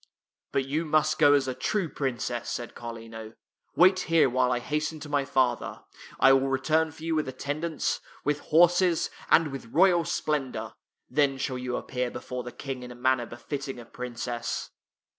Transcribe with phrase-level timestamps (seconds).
[0.51, 3.33] "But you must go as a true princess," said Carlino."
[3.75, 5.83] Wait here while I hasten to my father.
[6.19, 10.73] I will return for you with attendants, with horses, and with royal splendor.
[11.07, 14.71] Then shall you appear before the King in a manner befitting a princess."